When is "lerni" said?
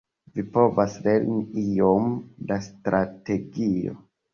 1.09-1.67